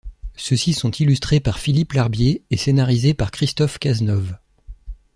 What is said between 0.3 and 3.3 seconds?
Ceux-ci sont illustrés par Philippe Larbier et scénarisés par